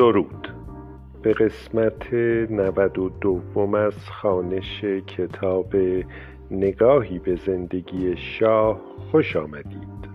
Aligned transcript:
درود 0.00 0.48
به 1.22 1.32
قسمت 1.32 2.14
نود 2.50 2.98
و 2.98 3.08
دوم 3.08 3.74
از 3.74 4.10
خانش 4.10 4.84
کتاب 4.84 5.76
نگاهی 6.50 7.18
به 7.18 7.36
زندگی 7.36 8.16
شاه 8.16 8.80
خوش 9.10 9.36
آمدید. 9.36 10.08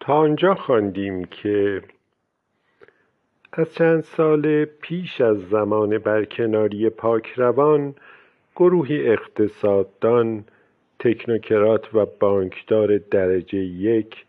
تا 0.00 0.14
آنجا 0.14 0.54
خواندیم 0.54 1.24
که 1.24 1.82
از 3.52 3.74
چند 3.74 4.00
سال 4.00 4.64
پیش 4.64 5.20
از 5.20 5.48
زمان 5.48 5.98
برکناری 5.98 6.90
پاکروان 6.90 7.94
گروهی 8.56 9.08
اقتصاددان 9.08 10.44
تکنوکرات 11.02 11.94
و 11.94 12.06
بانکدار 12.06 12.98
درجه 12.98 13.58
یک 13.58 14.24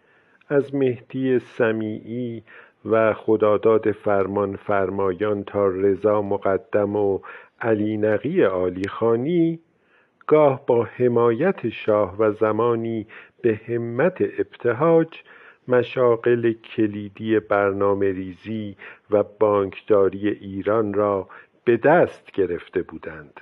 از 0.49 0.75
مهدی 0.75 1.39
سمیعی 1.39 2.43
و 2.85 3.13
خداداد 3.13 3.91
فرمان 3.91 4.55
فرمایان 4.55 5.43
تا 5.43 5.67
رضا 5.67 6.21
مقدم 6.21 6.95
و 6.95 7.19
علی 7.61 7.97
نقی 7.97 8.41
عالی 8.41 8.87
خانی 8.87 9.59
گاه 10.27 10.65
با 10.65 10.83
حمایت 10.83 11.69
شاه 11.69 12.17
و 12.17 12.31
زمانی 12.31 13.07
به 13.41 13.59
همت 13.67 14.21
ابتهاج 14.21 15.07
مشاغل 15.67 16.53
کلیدی 16.53 17.39
برنامه 17.39 18.11
ریزی 18.11 18.75
و 19.11 19.23
بانکداری 19.23 20.29
ایران 20.29 20.93
را 20.93 21.27
به 21.63 21.77
دست 21.77 22.31
گرفته 22.31 22.81
بودند. 22.81 23.41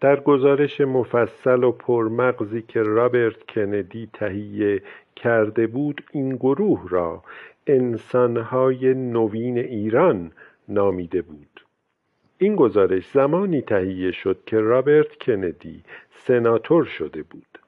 در 0.00 0.20
گزارش 0.20 0.80
مفصل 0.80 1.64
و 1.64 1.72
پرمغزی 1.72 2.62
که 2.62 2.82
رابرت 2.82 3.46
کندی 3.46 4.08
تهیه 4.12 4.82
کرده 5.16 5.66
بود 5.66 6.04
این 6.12 6.36
گروه 6.36 6.86
را 6.88 7.22
انسانهای 7.66 8.94
نوین 8.94 9.58
ایران 9.58 10.32
نامیده 10.68 11.22
بود. 11.22 11.64
این 12.38 12.56
گزارش 12.56 13.10
زمانی 13.10 13.62
تهیه 13.62 14.10
شد 14.10 14.38
که 14.46 14.60
رابرت 14.60 15.16
کندی 15.18 15.82
سناتور 16.10 16.84
شده 16.84 17.22
بود. 17.22 17.58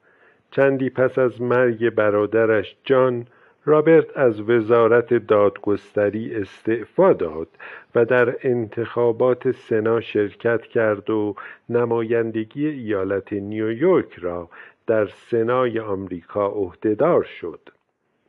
چندی 0.51 0.89
پس 0.89 1.19
از 1.19 1.41
مرگ 1.41 1.89
برادرش 1.89 2.75
جان 2.83 3.27
رابرت 3.65 4.17
از 4.17 4.41
وزارت 4.41 5.13
دادگستری 5.13 6.35
استعفا 6.35 7.13
داد 7.13 7.47
و 7.95 8.05
در 8.05 8.35
انتخابات 8.43 9.51
سنا 9.51 10.01
شرکت 10.01 10.61
کرد 10.61 11.09
و 11.09 11.35
نمایندگی 11.69 12.67
ایالت 12.67 13.33
نیویورک 13.33 14.13
را 14.13 14.49
در 14.87 15.05
سنای 15.05 15.79
آمریکا 15.79 16.47
عهدهدار 16.47 17.23
شد. 17.23 17.59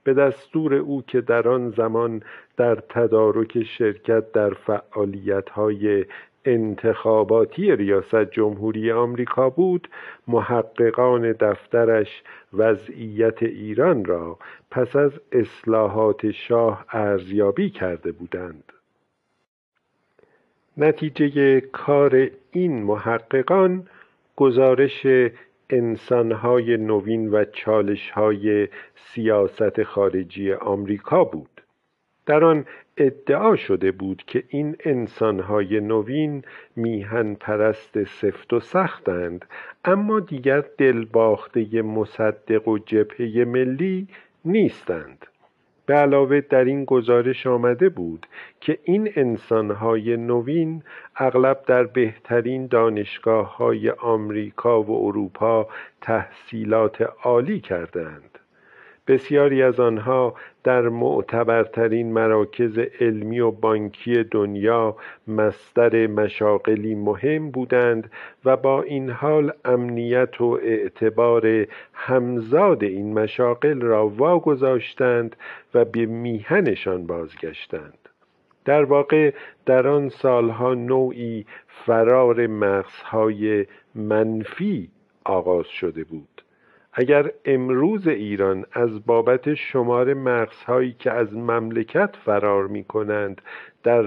به 0.04 0.14
دستور 0.14 0.74
او 0.74 1.02
که 1.02 1.20
در 1.20 1.48
آن 1.48 1.70
زمان 1.70 2.22
در 2.56 2.74
تدارک 2.74 3.62
شرکت 3.62 4.32
در 4.32 4.50
فعالیت‌های 4.50 6.04
انتخاباتی 6.44 7.76
ریاست 7.76 8.24
جمهوری 8.30 8.92
آمریکا 8.92 9.50
بود 9.50 9.88
محققان 10.28 11.32
دفترش 11.32 12.22
وضعیت 12.52 13.42
ایران 13.42 14.04
را 14.04 14.38
پس 14.70 14.96
از 14.96 15.12
اصلاحات 15.32 16.30
شاه 16.30 16.84
ارزیابی 16.90 17.70
کرده 17.70 18.12
بودند. 18.12 18.72
نتیجه 20.76 21.60
کار 21.60 22.30
این 22.50 22.82
محققان 22.82 23.86
گزارش 24.36 25.06
انسانهای 25.70 26.76
نوین 26.76 27.30
و 27.30 27.44
چالشهای 27.44 28.68
سیاست 28.94 29.82
خارجی 29.82 30.52
آمریکا 30.52 31.24
بود. 31.24 31.51
در 32.26 32.44
آن 32.44 32.66
ادعا 32.96 33.56
شده 33.56 33.92
بود 33.92 34.22
که 34.26 34.44
این 34.48 34.76
انسانهای 34.84 35.80
نوین 35.80 36.44
میهن 36.76 37.34
پرست 37.34 38.04
سفت 38.04 38.52
و 38.52 38.60
سختند 38.60 39.44
اما 39.84 40.20
دیگر 40.20 40.64
دلباخته 40.78 41.82
مصدق 41.82 42.68
و 42.68 42.78
جبهه 42.78 43.44
ملی 43.44 44.08
نیستند. 44.44 45.26
به 45.86 45.94
علاوه 45.94 46.40
در 46.40 46.64
این 46.64 46.84
گزارش 46.84 47.46
آمده 47.46 47.88
بود 47.88 48.26
که 48.60 48.78
این 48.84 49.12
انسانهای 49.16 50.16
نوین 50.16 50.82
اغلب 51.16 51.62
در 51.66 51.84
بهترین 51.84 52.66
دانشگاه 52.66 53.56
های 53.56 53.90
آمریکا 53.90 54.82
و 54.82 55.06
اروپا 55.06 55.68
تحصیلات 56.00 57.02
عالی 57.22 57.60
کردند 57.60 58.31
بسیاری 59.06 59.62
از 59.62 59.80
آنها 59.80 60.34
در 60.64 60.88
معتبرترین 60.88 62.12
مراکز 62.12 62.78
علمی 62.78 63.40
و 63.40 63.50
بانکی 63.50 64.24
دنیا 64.24 64.96
مستر 65.28 66.06
مشاغلی 66.06 66.94
مهم 66.94 67.50
بودند 67.50 68.10
و 68.44 68.56
با 68.56 68.82
این 68.82 69.10
حال 69.10 69.52
امنیت 69.64 70.40
و 70.40 70.58
اعتبار 70.62 71.66
همزاد 71.92 72.84
این 72.84 73.14
مشاغل 73.14 73.80
را 73.80 74.08
واگذاشتند 74.08 75.36
و 75.74 75.84
به 75.84 76.06
میهنشان 76.06 77.06
بازگشتند. 77.06 77.98
در 78.64 78.84
واقع 78.84 79.32
در 79.66 79.88
آن 79.88 80.08
سالها 80.08 80.74
نوعی 80.74 81.46
فرار 81.66 82.46
مغزهای 82.46 83.66
منفی 83.94 84.90
آغاز 85.24 85.66
شده 85.66 86.04
بود. 86.04 86.31
اگر 86.92 87.30
امروز 87.44 88.08
ایران 88.08 88.64
از 88.72 89.06
بابت 89.06 89.54
شمار 89.54 90.14
مغزهایی 90.14 90.96
که 90.98 91.10
از 91.10 91.36
مملکت 91.36 92.16
فرار 92.24 92.66
می 92.66 92.84
کنند 92.84 93.42
در 93.82 94.04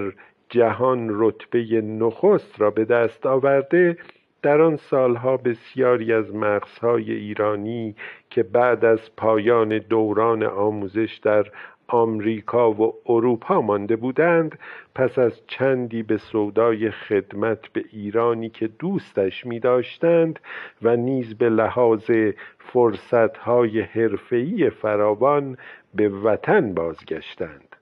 جهان 0.48 1.08
رتبه 1.10 1.80
نخست 1.80 2.60
را 2.60 2.70
به 2.70 2.84
دست 2.84 3.26
آورده 3.26 3.96
در 4.42 4.60
آن 4.60 4.76
سالها 4.76 5.36
بسیاری 5.36 6.12
از 6.12 6.34
مغزهای 6.34 7.12
ایرانی 7.12 7.94
که 8.30 8.42
بعد 8.42 8.84
از 8.84 9.16
پایان 9.16 9.78
دوران 9.78 10.42
آموزش 10.42 11.20
در 11.22 11.46
آمریکا 11.88 12.72
و 12.72 12.94
اروپا 13.06 13.60
مانده 13.60 13.96
بودند 13.96 14.58
پس 14.94 15.18
از 15.18 15.46
چندی 15.46 16.02
به 16.02 16.16
سودای 16.16 16.90
خدمت 16.90 17.68
به 17.72 17.84
ایرانی 17.92 18.50
که 18.50 18.66
دوستش 18.66 19.46
می 19.46 19.60
داشتند 19.60 20.40
و 20.82 20.96
نیز 20.96 21.34
به 21.34 21.48
لحاظ 21.48 22.10
فرصتهای 22.58 23.80
حرفه‌ای 23.80 24.70
فراوان 24.70 25.56
به 25.94 26.08
وطن 26.08 26.74
بازگشتند. 26.74 27.76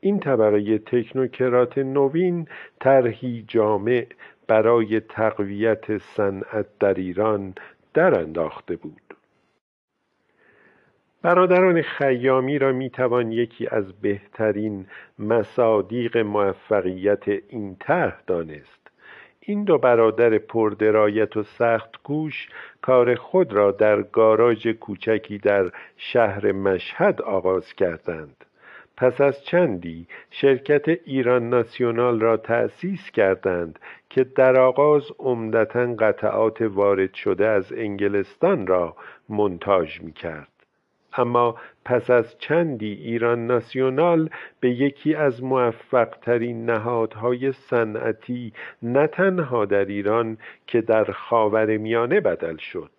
این 0.00 0.20
طبقه 0.20 0.78
تکنوکرات 0.78 1.78
نوین 1.78 2.48
طرحی 2.80 3.44
جامع 3.48 4.06
برای 4.46 5.00
تقویت 5.00 5.98
صنعت 5.98 6.66
در 6.80 6.94
ایران 6.94 7.54
در 7.94 8.20
انداخته 8.20 8.76
بود. 8.76 9.11
برادران 11.22 11.82
خیامی 11.82 12.58
را 12.58 12.72
می‌توان 12.72 13.32
یکی 13.32 13.66
از 13.66 13.92
بهترین 13.92 14.86
مصادیق 15.18 16.16
موفقیت 16.16 17.28
این 17.28 17.76
طرح 17.80 18.20
دانست 18.26 18.90
این 19.40 19.64
دو 19.64 19.78
برادر 19.78 20.38
پردرایت 20.38 21.36
و 21.36 21.42
سخت 21.42 21.96
کوش 22.04 22.48
کار 22.82 23.14
خود 23.14 23.52
را 23.52 23.70
در 23.70 24.02
گاراژ 24.02 24.66
کوچکی 24.66 25.38
در 25.38 25.70
شهر 25.96 26.52
مشهد 26.52 27.22
آغاز 27.22 27.74
کردند 27.74 28.44
پس 28.96 29.20
از 29.20 29.44
چندی 29.44 30.06
شرکت 30.30 30.88
ایران 30.88 31.48
ناسیونال 31.48 32.20
را 32.20 32.36
تأسیس 32.36 33.10
کردند 33.10 33.78
که 34.10 34.24
در 34.24 34.56
آغاز 34.60 35.02
عمدتا 35.18 35.94
قطعات 35.94 36.62
وارد 36.62 37.14
شده 37.14 37.46
از 37.46 37.72
انگلستان 37.72 38.66
را 38.66 38.96
منتاج 39.28 40.00
می 40.00 40.12
کرد. 40.12 40.51
اما 41.16 41.56
پس 41.84 42.10
از 42.10 42.38
چندی 42.38 42.92
ایران 42.92 43.46
ناسیونال 43.46 44.30
به 44.60 44.70
یکی 44.70 45.14
از 45.14 45.42
موفقترین 45.42 46.64
نهادهای 46.70 47.52
صنعتی 47.52 48.52
نه 48.82 49.06
تنها 49.06 49.64
در 49.64 49.84
ایران 49.84 50.38
که 50.66 50.80
در 50.80 51.04
خاور 51.04 51.76
میانه 51.76 52.20
بدل 52.20 52.56
شد. 52.56 52.90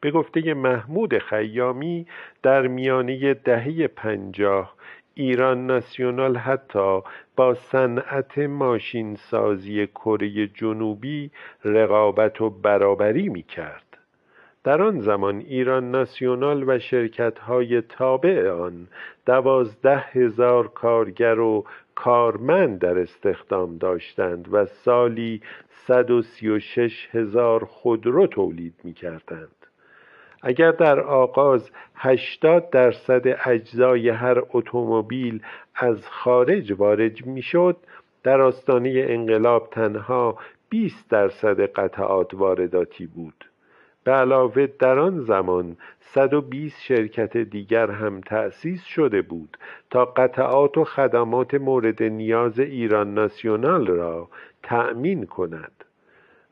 به 0.00 0.10
گفته 0.10 0.54
محمود 0.54 1.18
خیامی 1.18 2.06
در 2.42 2.66
میانه 2.66 3.34
دهه 3.34 3.86
پنجاه 3.86 4.76
ایران 5.14 5.66
ناسیونال 5.66 6.36
حتی 6.36 7.00
با 7.36 7.54
صنعت 7.54 8.38
ماشین 8.38 9.14
سازی 9.14 9.86
کره 9.86 10.46
جنوبی 10.46 11.30
رقابت 11.64 12.40
و 12.40 12.50
برابری 12.50 13.28
می 13.28 13.42
کرد 13.42 13.85
در 14.66 14.82
آن 14.82 15.00
زمان 15.00 15.38
ایران 15.38 15.90
ناسیونال 15.90 16.64
و 16.66 16.78
شرکت‌های 16.78 17.80
تابع 17.80 18.50
آن 18.50 18.86
دوازده 19.26 19.96
هزار 19.96 20.68
کارگر 20.68 21.40
و 21.40 21.64
کارمند 21.94 22.78
در 22.78 22.98
استخدام 22.98 23.78
داشتند 23.78 24.48
و 24.52 24.66
سالی 24.66 25.42
136 25.86 27.08
هزار 27.12 27.64
خودرو 27.64 28.26
تولید 28.26 28.74
می 28.84 28.92
کردند. 28.92 29.66
اگر 30.42 30.70
در 30.70 31.00
آغاز 31.00 31.70
80 31.94 32.70
درصد 32.70 33.22
اجزای 33.44 34.08
هر 34.08 34.42
اتومبیل 34.52 35.40
از 35.74 36.08
خارج 36.08 36.72
وارد 36.72 37.26
می‌شد 37.26 37.76
در 38.22 38.40
آستانه 38.40 39.06
انقلاب 39.08 39.68
تنها 39.70 40.38
20 40.68 41.10
درصد 41.10 41.60
قطعات 41.60 42.34
وارداتی 42.34 43.06
بود 43.06 43.44
به 44.06 44.12
علاوه 44.12 44.66
در 44.66 44.98
آن 44.98 45.20
زمان 45.20 45.76
120 46.00 46.82
شرکت 46.82 47.36
دیگر 47.36 47.90
هم 47.90 48.20
تأسیس 48.20 48.84
شده 48.84 49.22
بود 49.22 49.58
تا 49.90 50.04
قطعات 50.04 50.78
و 50.78 50.84
خدمات 50.84 51.54
مورد 51.54 52.02
نیاز 52.02 52.60
ایران 52.60 53.14
ناسیونال 53.14 53.86
را 53.86 54.28
تأمین 54.62 55.26
کند. 55.26 55.84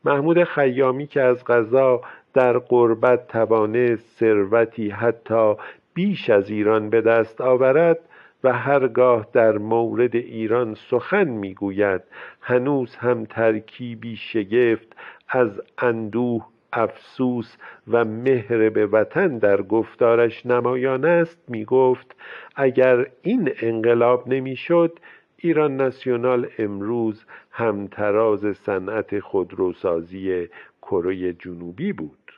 محمود 0.05 0.43
خیامی 0.43 1.07
که 1.07 1.21
از 1.21 1.45
غذا 1.45 2.01
در 2.33 2.57
قربت 2.57 3.27
توانست 3.27 4.19
ثروتی 4.19 4.89
حتی 4.89 5.55
بیش 5.93 6.29
از 6.29 6.49
ایران 6.49 6.89
به 6.89 7.01
دست 7.01 7.41
آورد 7.41 7.99
و 8.43 8.53
هرگاه 8.53 9.27
در 9.33 9.57
مورد 9.57 10.15
ایران 10.15 10.75
سخن 10.89 11.27
می‌گوید 11.27 12.01
هنوز 12.41 12.95
هم 12.95 13.25
ترکیبی 13.25 14.15
شگفت 14.15 14.95
از 15.29 15.61
اندوه 15.77 16.54
افسوس 16.75 17.57
و 17.87 18.05
مهر 18.05 18.69
به 18.69 18.85
وطن 18.85 19.37
در 19.37 19.61
گفتارش 19.61 20.45
نمایان 20.45 21.05
است 21.05 21.37
می 21.47 21.65
گفت 21.65 22.15
اگر 22.55 23.07
این 23.21 23.51
انقلاب 23.61 24.27
نمی‌شد 24.27 24.99
ایران 25.37 25.77
ناسیونال 25.77 26.47
امروز 26.57 27.25
همتراز 27.51 28.57
صنعت 28.57 29.19
خودروسازی 29.19 30.47
کره 30.81 31.33
جنوبی 31.33 31.93
بود. 31.93 32.31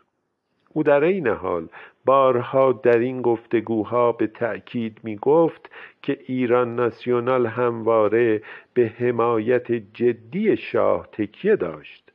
او 0.73 0.83
در 0.83 1.03
این 1.03 1.27
حال 1.27 1.67
بارها 2.05 2.71
در 2.71 2.97
این 2.97 3.21
گفتگوها 3.21 4.11
به 4.11 4.27
تأکید 4.27 4.97
می 5.03 5.15
گفت 5.15 5.69
که 6.01 6.19
ایران 6.25 6.75
ناسیونال 6.75 7.45
همواره 7.45 8.41
به 8.73 8.87
حمایت 8.87 9.71
جدی 9.71 10.57
شاه 10.57 11.07
تکیه 11.11 11.55
داشت. 11.55 12.11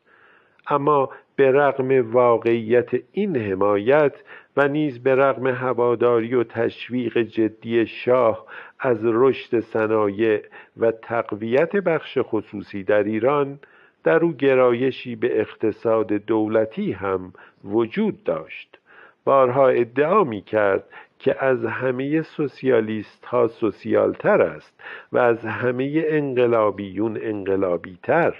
اما 0.66 1.10
به 1.36 1.50
رغم 1.50 2.12
واقعیت 2.12 2.90
این 3.12 3.36
حمایت 3.36 4.14
و 4.56 4.68
نیز 4.68 5.02
به 5.02 5.14
رغم 5.14 5.46
هواداری 5.46 6.34
و 6.34 6.44
تشویق 6.44 7.18
جدی 7.18 7.86
شاه 7.86 8.46
از 8.80 8.98
رشد 9.04 9.60
صنایع 9.60 10.42
و 10.76 10.92
تقویت 10.92 11.76
بخش 11.76 12.18
خصوصی 12.22 12.84
در 12.84 13.02
ایران 13.02 13.58
در 14.04 14.24
او 14.24 14.32
گرایشی 14.32 15.16
به 15.16 15.40
اقتصاد 15.40 16.12
دولتی 16.12 16.92
هم 16.92 17.32
وجود 17.64 18.24
داشت. 18.24 18.78
بارها 19.24 19.68
ادعا 19.68 20.24
می 20.24 20.42
کرد 20.42 20.84
که 21.18 21.44
از 21.44 21.64
همه 21.64 22.22
سوسیالیست 22.22 23.24
ها 23.24 23.48
سوسیالتر 23.48 24.42
است 24.42 24.80
و 25.12 25.18
از 25.18 25.44
همه 25.44 26.04
انقلابیون 26.06 27.18
انقلابی 27.22 27.98
تر 28.02 28.34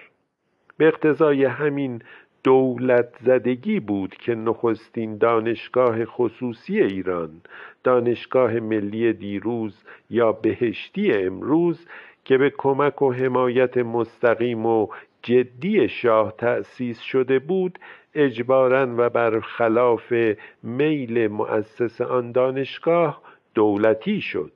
به 0.77 0.87
اقتضای 0.87 1.45
همین 1.45 2.03
دولت 2.45 3.09
زدگی 3.21 3.81
بود 3.81 4.15
که 4.15 4.35
نخستین 4.35 5.19
دانشگاه 5.19 6.05
خصوصی 6.05 6.81
ایران 6.81 7.31
دانشگاه 7.85 8.53
ملی 8.53 9.13
دیروز 9.13 9.85
یا 10.11 10.33
بهشتی 10.33 11.13
امروز 11.13 11.87
که 12.25 12.39
به 12.39 12.53
کمک 12.59 13.03
و 13.03 13.13
حمایت 13.13 13.79
مستقیم 13.79 14.67
و 14.67 14.89
جدی 15.23 15.89
شاه 15.89 16.35
تأسیس 16.39 17.01
شده 17.01 17.39
بود 17.39 17.79
اجبارا 18.15 18.95
و 18.97 19.11
برخلاف 19.11 20.13
میل 20.63 21.29
مؤسس 21.29 22.01
آن 22.01 22.33
دانشگاه 22.33 23.23
دولتی 23.55 24.21
شد. 24.21 24.53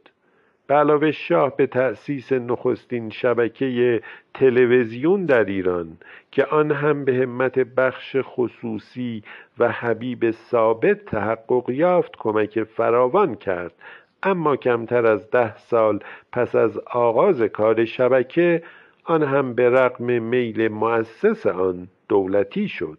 به 0.66 0.74
علاوه 0.74 1.10
شاه 1.10 1.56
به 1.56 1.66
تأسیس 1.66 2.32
نخستین 2.32 3.10
شبکه 3.10 4.02
تلویزیون 4.34 5.24
در 5.24 5.44
ایران 5.44 5.98
که 6.30 6.44
آن 6.44 6.70
هم 6.72 7.04
به 7.04 7.14
همت 7.14 7.58
بخش 7.58 8.16
خصوصی 8.20 9.22
و 9.58 9.72
حبیب 9.72 10.30
ثابت 10.30 11.04
تحقق 11.04 11.70
یافت 11.70 12.12
کمک 12.18 12.62
فراوان 12.62 13.34
کرد. 13.34 13.72
اما 14.22 14.56
کمتر 14.56 15.06
از 15.06 15.30
ده 15.30 15.56
سال 15.56 16.00
پس 16.32 16.54
از 16.54 16.78
آغاز 16.78 17.42
کار 17.42 17.84
شبکه 17.84 18.62
آن 19.04 19.22
هم 19.22 19.54
به 19.54 19.70
رغم 19.70 20.22
میل 20.22 20.68
مؤسس 20.68 21.46
آن 21.46 21.88
دولتی 22.08 22.68
شد. 22.68 22.98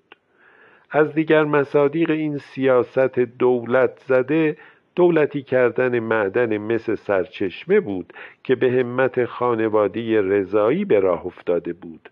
از 0.92 1.14
دیگر 1.14 1.44
مصادیق 1.44 2.10
این 2.10 2.38
سیاست 2.38 3.20
دولت 3.20 4.00
زده 4.06 4.58
دولتی 4.98 5.42
کردن 5.42 6.00
معدن 6.00 6.58
مس 6.58 6.90
سرچشمه 6.90 7.80
بود 7.80 8.14
که 8.44 8.56
به 8.56 8.72
همت 8.72 9.26
خانواده 9.26 10.22
رضایی 10.22 10.86
به 10.86 11.00
راه 11.00 11.26
افتاده 11.26 11.74
بود. 11.74 12.10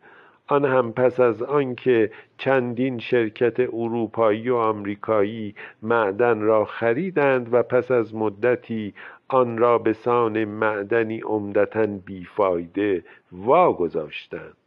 آن 0.47 0.65
هم 0.65 0.91
پس 0.91 1.19
از 1.19 1.43
آنکه 1.43 2.11
چندین 2.37 2.99
شرکت 2.99 3.59
اروپایی 3.59 4.49
و 4.49 4.55
آمریکایی 4.55 5.55
معدن 5.81 6.41
را 6.41 6.65
خریدند 6.65 7.53
و 7.53 7.63
پس 7.63 7.91
از 7.91 8.15
مدتی 8.15 8.93
آن 9.27 9.57
را 9.57 9.77
به 9.77 9.93
سان 9.93 10.45
معدنی 10.45 11.19
عمدتا 11.19 11.85
بیفایده 11.85 13.03
واگذاشتند. 13.31 14.64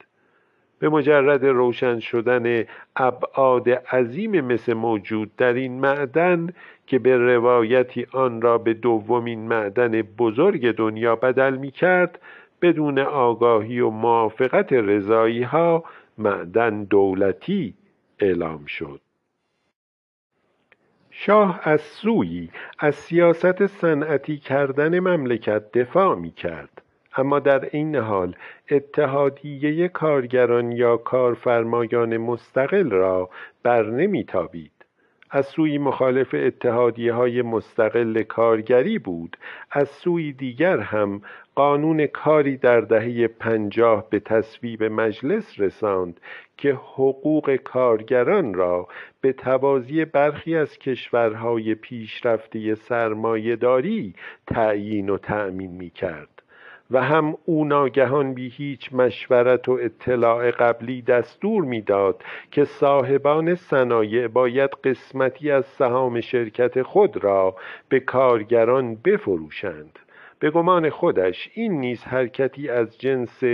به 0.79 0.89
مجرد 0.89 1.47
روشن 1.47 1.99
شدن 1.99 2.65
ابعاد 2.97 3.71
عظیم 3.71 4.41
مثل 4.41 4.75
موجود 4.75 5.37
در 5.37 5.53
این 5.53 5.81
معدن 5.81 6.53
که 6.87 6.99
به 6.99 7.17
روایتی 7.17 8.07
آن 8.13 8.43
را 8.43 8.59
به 8.59 8.75
دومین 8.75 9.49
معدن 9.49 10.03
بزرگ 10.03 10.73
دنیا 10.73 11.17
بدل 11.17 11.57
می 11.57 11.71
کرد 11.71 12.21
بدون 12.63 12.99
آگاهی 12.99 13.81
و 13.81 13.91
موافقت 13.91 14.73
رضایی 14.73 15.43
ها 15.43 15.85
معدن 16.19 16.85
دولتی 16.85 17.75
اعلام 18.19 18.67
شد. 18.67 19.01
شاه 21.11 21.61
از 21.63 21.81
سوی 21.81 22.49
از 22.79 22.95
سیاست 22.95 23.67
صنعتی 23.67 24.37
کردن 24.37 25.01
مملکت 25.01 25.73
دفاع 25.73 26.17
می 26.17 26.31
کرد 26.31 26.83
اما 27.19 27.39
در 27.39 27.69
این 27.73 27.97
حال 27.97 28.37
اتحادیه 28.71 29.89
کارگران 29.89 30.73
یا 30.73 30.97
کارفرمایان 30.97 32.17
مستقل 32.17 32.91
را 32.91 33.31
بر 33.63 33.83
نمیتابید. 33.83 34.73
از 35.31 35.47
سوی 35.47 35.79
مخالف 35.79 36.35
اتحادیه 36.35 37.13
های 37.13 37.43
مستقل 37.43 38.23
کارگری 38.23 38.99
بود 38.99 39.37
از 39.71 39.89
سوی 39.89 40.33
دیگر 40.33 40.79
هم 40.79 41.23
قانون 41.55 42.07
کاری 42.07 42.57
در 42.57 42.81
دهه 42.81 43.27
پنجاه 43.27 44.11
به 44.11 44.21
تصویب 44.21 44.85
مجلس 44.85 45.61
رساند 45.61 46.21
که 46.57 46.73
حقوق 46.73 47.57
کارگران 47.57 48.55
را 48.55 48.89
به 49.21 49.33
توازی 49.33 50.05
برخی 50.05 50.57
از 50.57 50.79
کشورهای 50.79 51.75
پیشرفته 51.75 52.75
سرمایهداری 52.75 54.15
تعیین 54.47 55.11
و 55.11 55.19
تأمین 55.19 55.71
می 55.71 55.91
کرد 55.91 56.38
و 56.91 57.03
هم 57.03 57.37
او 57.45 57.65
ناگهان 57.65 58.35
بی 58.35 58.49
هیچ 58.49 58.93
مشورت 58.93 59.69
و 59.69 59.73
اطلاع 59.73 60.51
قبلی 60.51 61.03
دستور 61.03 61.65
می‌داد 61.65 62.23
که 62.51 62.65
صاحبان 62.65 63.55
صنایع 63.55 64.29
باید 64.29 64.71
قسمتی 64.85 65.51
از 65.51 65.67
سهام 65.67 66.21
شرکت 66.21 66.83
خود 66.83 67.25
را 67.25 67.57
به 67.89 68.01
کارگران 68.01 68.95
بفروشند. 68.95 69.99
به 70.39 70.51
گمان 70.51 70.91
خودش 70.91 71.51
این 71.55 71.81
نیز 71.81 72.05
حرکتی 72.05 72.69
از 72.69 72.99
جنس 72.99 73.45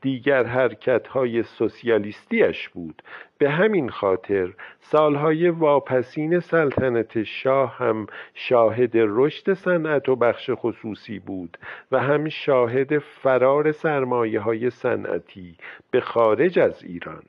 دیگر 0.00 0.44
حرکتهای 0.44 1.42
سوسیالیستیش 1.42 2.68
بود. 2.68 3.02
به 3.40 3.50
همین 3.50 3.88
خاطر 3.88 4.52
سالهای 4.80 5.48
واپسین 5.48 6.40
سلطنت 6.40 7.22
شاه 7.22 7.76
هم 7.76 8.06
شاهد 8.34 8.90
رشد 8.94 9.52
صنعت 9.52 10.08
و 10.08 10.16
بخش 10.16 10.50
خصوصی 10.54 11.18
بود 11.18 11.58
و 11.92 11.98
هم 11.98 12.28
شاهد 12.28 12.98
فرار 12.98 13.72
سرمایه 13.72 14.40
های 14.40 14.70
صنعتی 14.70 15.56
به 15.90 16.00
خارج 16.00 16.58
از 16.58 16.84
ایران. 16.84 17.22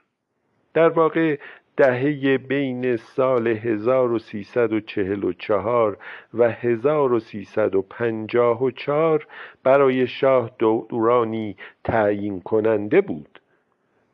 در 0.73 0.89
واقع 0.89 1.37
دهه 1.77 2.37
بین 2.37 2.95
سال 2.95 3.47
1344 3.47 5.97
و 6.33 6.49
1354 6.49 9.27
برای 9.63 10.07
شاه 10.07 10.51
دورانی 10.59 11.55
تعیین 11.83 12.41
کننده 12.41 13.01
بود. 13.01 13.40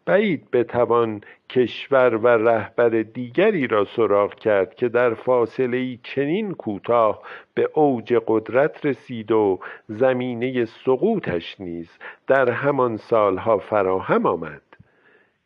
بعید 0.08 0.52
بتوان 0.52 1.22
کشور 1.50 2.16
و 2.16 2.28
رهبر 2.28 2.90
دیگری 2.90 3.68
را 3.68 3.86
سراغ 3.86 4.36
کرد 4.36 4.76
که 4.76 4.90
در 4.90 5.14
فاصله 5.14 5.98
چنین 6.04 6.54
کوتاه 6.54 7.22
به 7.54 7.70
اوج 7.74 8.14
قدرت 8.28 8.86
رسید 8.86 9.32
و 9.32 9.60
زمینه 9.88 10.66
سقوطش 10.66 11.62
نیز 11.62 11.98
در 12.28 12.52
همان 12.52 12.98
سالها 12.98 13.58
فراهم 13.58 14.26
آمد. 14.26 14.62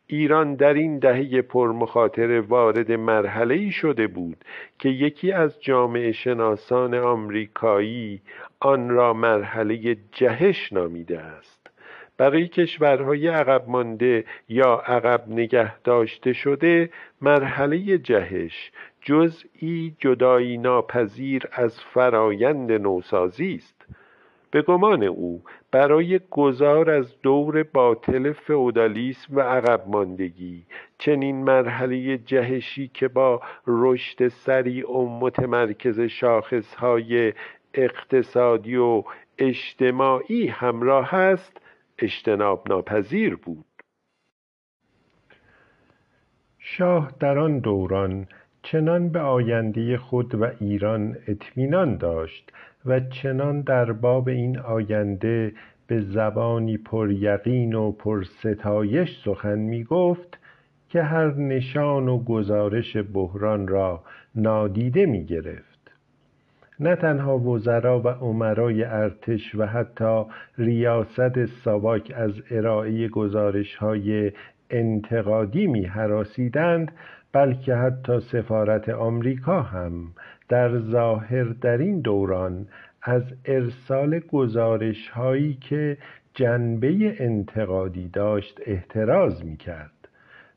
ایران 0.06 0.54
در 0.54 0.74
این 0.74 0.98
دهه 0.98 1.42
پرمخاطره 1.42 2.40
وارد 2.40 2.92
مرحله 2.92 3.70
شده 3.70 4.06
بود 4.06 4.44
که 4.78 4.88
یکی 4.88 5.32
از 5.32 5.62
جامعه 5.62 6.12
شناسان 6.12 6.94
آمریکایی 6.94 8.20
آن 8.60 8.90
را 8.90 9.12
مرحله 9.12 9.96
جهش 10.12 10.72
نامیده 10.72 11.20
است. 11.20 11.61
برای 12.18 12.48
کشورهای 12.48 13.28
عقب 13.28 13.68
مانده 13.68 14.24
یا 14.48 14.74
عقب 14.86 15.24
نگه 15.28 15.78
داشته 15.78 16.32
شده 16.32 16.90
مرحله 17.20 17.98
جهش 17.98 18.72
جزئی 19.00 19.96
جدایی 19.98 20.58
ناپذیر 20.58 21.42
از 21.52 21.80
فرایند 21.80 22.72
نوسازی 22.72 23.54
است. 23.54 23.86
به 24.50 24.62
گمان 24.62 25.02
او 25.02 25.42
برای 25.70 26.20
گذار 26.30 26.90
از 26.90 27.20
دور 27.22 27.62
باطل 27.62 28.32
فئودالیسم 28.32 29.36
و 29.36 29.40
عقب 29.40 29.84
ماندگی 29.86 30.66
چنین 30.98 31.44
مرحله 31.44 32.18
جهشی 32.18 32.90
که 32.94 33.08
با 33.08 33.42
رشد 33.66 34.28
سریع 34.28 34.90
و 34.90 35.18
متمرکز 35.18 36.00
شاخصهای 36.00 37.32
اقتصادی 37.74 38.76
و 38.76 39.04
اجتماعی 39.38 40.46
همراه 40.46 41.14
است 41.14 41.61
اجتناب 42.02 42.68
ناپذیر 42.68 43.36
بود. 43.36 43.64
شاه 46.58 47.12
در 47.20 47.38
آن 47.38 47.58
دوران 47.58 48.26
چنان 48.62 49.08
به 49.08 49.20
آینده 49.20 49.98
خود 49.98 50.34
و 50.34 50.46
ایران 50.60 51.16
اطمینان 51.28 51.96
داشت 51.96 52.52
و 52.84 53.00
چنان 53.00 53.60
در 53.60 53.92
باب 53.92 54.28
این 54.28 54.58
آینده 54.58 55.52
به 55.86 56.00
زبانی 56.00 56.76
پریقین 56.76 57.74
و 57.74 57.92
پرستایش 57.92 59.22
سخن 59.24 59.58
می 59.58 59.84
گفت 59.84 60.38
که 60.88 61.02
هر 61.02 61.34
نشان 61.34 62.08
و 62.08 62.24
گزارش 62.24 62.96
بحران 62.96 63.68
را 63.68 64.04
نادیده 64.34 65.06
می 65.06 65.24
گرفت. 65.24 65.71
نه 66.82 66.96
تنها 66.96 67.38
وزرا 67.38 68.00
و 68.00 68.08
عمرای 68.08 68.84
ارتش 68.84 69.54
و 69.54 69.66
حتی 69.66 70.24
ریاست 70.58 71.44
ساواک 71.44 72.12
از 72.16 72.42
ارائه 72.50 73.08
گزارش 73.08 73.76
های 73.76 74.32
انتقادی 74.70 75.66
می 75.66 75.84
حراسیدند 75.84 76.92
بلکه 77.32 77.74
حتی 77.74 78.20
سفارت 78.20 78.88
آمریکا 78.88 79.62
هم 79.62 79.92
در 80.48 80.78
ظاهر 80.78 81.44
در 81.44 81.78
این 81.78 82.00
دوران 82.00 82.66
از 83.02 83.22
ارسال 83.44 84.18
گزارش 84.18 85.08
هایی 85.08 85.54
که 85.54 85.96
جنبه 86.34 87.16
انتقادی 87.18 88.08
داشت 88.08 88.60
احتراز 88.66 89.44
می 89.44 89.56
کرد 89.56 90.01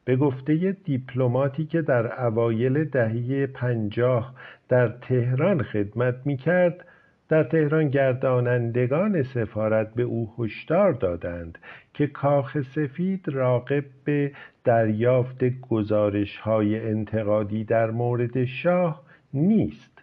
به 0.06 0.16
گفته 0.16 0.72
دیپلماتی 0.72 1.66
که 1.66 1.82
در 1.82 2.26
اوایل 2.26 2.84
دهه 2.84 3.48
پنجاه 3.48 4.34
در 4.70 4.88
تهران 4.88 5.64
خدمت 5.64 6.16
می 6.26 6.38
کرد 6.38 6.86
در 7.30 7.44
تهران 7.44 7.90
گردانندگان 7.90 9.24
سفارت 9.24 9.94
به 9.94 10.04
او 10.04 10.34
هشدار 10.40 10.94
دادند 10.94 11.58
که 11.94 12.08
کاخ 12.08 12.62
سفید 12.62 13.30
راقب 13.30 13.84
به 14.04 14.32
دریافت 14.64 15.44
گزارش 15.70 16.38
های 16.38 16.90
انتقادی 16.90 17.64
در 17.64 17.92
مورد 17.92 18.46
شاه 18.46 19.02
نیست. 19.34 20.02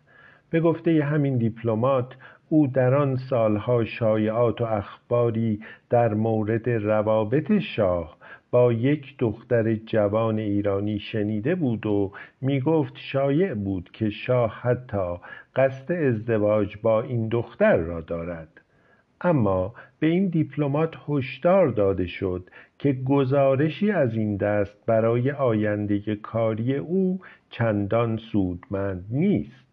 به 0.50 0.60
گفته 0.60 1.04
همین 1.04 1.38
دیپلمات 1.38 2.16
او 2.48 2.66
در 2.66 2.94
آن 2.94 3.16
سالها 3.16 3.84
شایعات 3.84 4.60
و 4.60 4.64
اخباری 4.64 5.60
در 5.90 6.14
مورد 6.14 6.68
روابط 6.68 7.52
شاه 7.58 8.16
با 8.52 8.72
یک 8.72 9.14
دختر 9.18 9.74
جوان 9.74 10.38
ایرانی 10.38 10.98
شنیده 10.98 11.54
بود 11.54 11.86
و 11.86 12.12
می 12.40 12.60
گفت 12.60 12.92
شایع 12.96 13.54
بود 13.54 13.90
که 13.92 14.10
شاه 14.10 14.60
حتی 14.60 15.16
قصد 15.56 15.92
ازدواج 15.92 16.76
با 16.82 17.02
این 17.02 17.28
دختر 17.28 17.76
را 17.76 18.00
دارد. 18.00 18.60
اما 19.20 19.74
به 19.98 20.06
این 20.06 20.28
دیپلمات 20.28 20.94
هشدار 21.08 21.68
داده 21.68 22.06
شد 22.06 22.50
که 22.78 22.92
گزارشی 22.92 23.90
از 23.90 24.14
این 24.14 24.36
دست 24.36 24.86
برای 24.86 25.30
آینده 25.30 26.16
کاری 26.16 26.76
او 26.76 27.20
چندان 27.50 28.16
سودمند 28.16 29.04
نیست. 29.10 29.66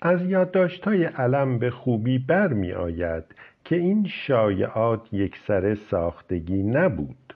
از 0.00 0.22
یادداشت‌های 0.22 1.04
علم 1.04 1.58
به 1.58 1.70
خوبی 1.70 2.18
برمی 2.18 2.72
آید 2.72 3.24
که 3.68 3.76
این 3.76 4.06
شایعات 4.06 5.12
یکسره 5.12 5.74
ساختگی 5.74 6.62
نبود. 6.62 7.34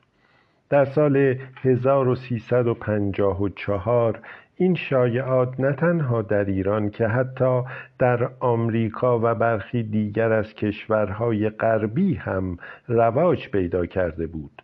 در 0.71 0.85
سال 0.85 1.37
1354 1.63 4.21
این 4.57 4.75
شایعات 4.75 5.61
نه 5.61 5.73
تنها 5.73 6.23
در 6.23 6.45
ایران 6.45 6.91
که 6.91 7.07
حتی 7.07 7.63
در 7.99 8.31
آمریکا 8.41 9.19
و 9.19 9.35
برخی 9.35 9.83
دیگر 9.83 10.33
از 10.33 10.55
کشورهای 10.55 11.51
غربی 11.51 12.15
هم 12.15 12.57
رواج 12.89 13.49
پیدا 13.49 13.87
کرده 13.87 14.27
بود 14.27 14.63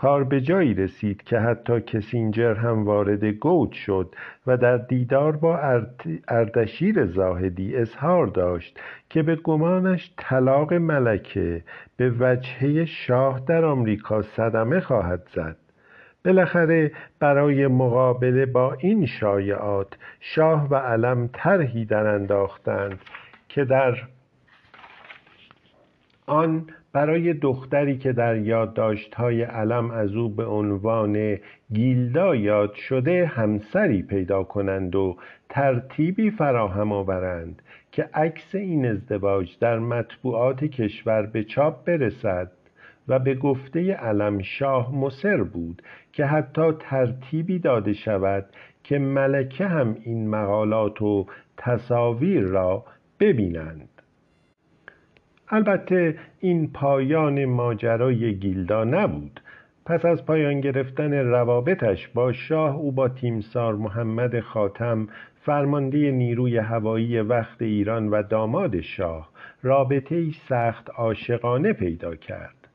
کار 0.00 0.24
به 0.24 0.40
جایی 0.40 0.74
رسید 0.74 1.22
که 1.22 1.38
حتی 1.38 1.80
کسینجر 1.80 2.54
هم 2.54 2.84
وارد 2.84 3.24
گوت 3.24 3.72
شد 3.72 4.14
و 4.46 4.56
در 4.56 4.76
دیدار 4.76 5.36
با 5.36 5.58
اردشیر 6.28 7.06
زاهدی 7.06 7.76
اظهار 7.76 8.26
داشت 8.26 8.80
که 9.10 9.22
به 9.22 9.36
گمانش 9.36 10.12
طلاق 10.16 10.72
ملکه 10.74 11.62
به 11.96 12.10
وجهه 12.20 12.84
شاه 12.84 13.40
در 13.46 13.64
آمریکا 13.64 14.22
صدمه 14.22 14.80
خواهد 14.80 15.22
زد. 15.34 15.56
بالاخره 16.24 16.92
برای 17.18 17.66
مقابله 17.66 18.46
با 18.46 18.72
این 18.72 19.06
شایعات 19.06 19.96
شاه 20.20 20.68
و 20.70 20.74
علم 20.74 21.30
طرحی 21.32 21.86
انداختند 21.90 22.98
که 23.48 23.64
در 23.64 23.94
آن 26.26 26.66
برای 26.92 27.32
دختری 27.32 27.98
که 27.98 28.12
در 28.12 28.36
یادداشت‌های 28.36 29.42
علم 29.42 29.90
از 29.90 30.14
او 30.14 30.28
به 30.28 30.44
عنوان 30.44 31.38
گیلدا 31.72 32.36
یاد 32.36 32.74
شده 32.74 33.26
همسری 33.26 34.02
پیدا 34.02 34.42
کنند 34.42 34.96
و 34.96 35.16
ترتیبی 35.48 36.30
فراهم 36.30 36.92
آورند 36.92 37.62
که 37.92 38.08
عکس 38.14 38.54
این 38.54 38.86
ازدواج 38.86 39.58
در 39.60 39.78
مطبوعات 39.78 40.64
کشور 40.64 41.22
به 41.22 41.44
چاپ 41.44 41.84
برسد 41.84 42.50
و 43.08 43.18
به 43.18 43.34
گفته 43.34 43.92
علم 43.92 44.42
شاه 44.42 44.96
مصر 44.96 45.42
بود 45.42 45.82
که 46.12 46.24
حتی 46.24 46.72
ترتیبی 46.78 47.58
داده 47.58 47.92
شود 47.92 48.46
که 48.84 48.98
ملکه 48.98 49.66
هم 49.66 49.96
این 50.04 50.28
مقالات 50.28 51.02
و 51.02 51.26
تصاویر 51.56 52.42
را 52.42 52.84
ببینند. 53.20 53.89
البته 55.52 56.14
این 56.40 56.72
پایان 56.72 57.44
ماجرای 57.44 58.34
گیلدا 58.34 58.84
نبود. 58.84 59.40
پس 59.86 60.04
از 60.04 60.26
پایان 60.26 60.60
گرفتن 60.60 61.12
روابطش 61.12 62.08
با 62.08 62.32
شاه 62.32 62.76
او 62.76 62.92
با 62.92 63.08
تیمسار 63.08 63.74
محمد 63.74 64.40
خاتم 64.40 65.08
فرمانده 65.42 66.10
نیروی 66.10 66.58
هوایی 66.58 67.20
وقت 67.20 67.62
ایران 67.62 68.08
و 68.08 68.22
داماد 68.22 68.80
شاه 68.80 69.28
رابطه 69.62 70.14
ای 70.14 70.32
سخت 70.48 70.90
عاشقانه 70.90 71.72
پیدا 71.72 72.16
کرد. 72.16 72.68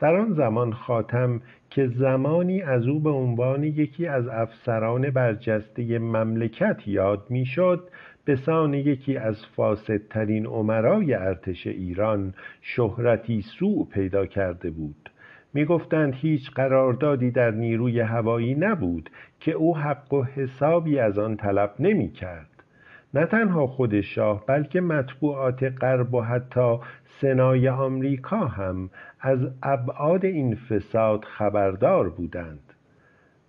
در 0.00 0.14
آن 0.14 0.32
زمان 0.32 0.72
خاتم 0.72 1.40
که 1.70 1.86
زمانی 1.86 2.62
از 2.62 2.86
او 2.86 3.00
به 3.00 3.10
عنوان 3.10 3.64
یکی 3.64 4.06
از 4.06 4.28
افسران 4.28 5.10
برجسته 5.10 5.98
مملکت 5.98 6.88
یاد 6.88 7.26
می‌شد 7.28 7.88
به 8.24 8.36
سان 8.36 8.74
یکی 8.74 9.16
از 9.16 9.46
فاسدترین 9.46 10.46
عمرای 10.46 11.14
ارتش 11.14 11.66
ایران 11.66 12.34
شهرتی 12.60 13.42
سوء 13.42 13.84
پیدا 13.84 14.26
کرده 14.26 14.70
بود. 14.70 15.10
می‌گفتند 15.54 16.14
هیچ 16.14 16.50
قراردادی 16.50 17.30
در 17.30 17.50
نیروی 17.50 18.00
هوایی 18.00 18.54
نبود 18.54 19.10
که 19.40 19.52
او 19.52 19.76
حق 19.76 20.12
و 20.12 20.22
حسابی 20.22 20.98
از 20.98 21.18
آن 21.18 21.36
طلب 21.36 21.74
نمی 21.78 22.12
کرد 22.12 22.48
نه 23.14 23.26
تنها 23.26 23.66
خود 23.66 24.00
شاه 24.00 24.46
بلکه 24.46 24.80
مطبوعات 24.80 25.62
غرب 25.62 26.14
و 26.14 26.20
حتی 26.20 26.78
سنای 27.20 27.68
آمریکا 27.68 28.46
هم 28.46 28.90
از 29.20 29.38
ابعاد 29.62 30.24
این 30.24 30.54
فساد 30.54 31.24
خبردار 31.24 32.08
بودند. 32.08 32.71